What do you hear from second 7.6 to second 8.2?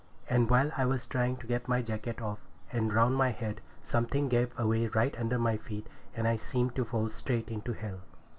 hell!